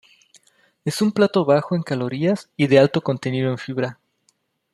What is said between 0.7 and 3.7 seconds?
Es un plato bajo en calorías y de alto contenido en